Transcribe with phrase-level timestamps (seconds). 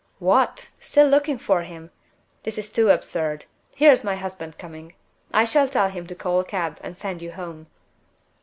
[0.17, 0.69] "What!
[0.79, 1.91] still looking for him?
[2.41, 3.45] This is really too absurd.
[3.75, 4.95] Here is my husband coming.
[5.31, 7.67] I shall tell him to call a cab, and send you home."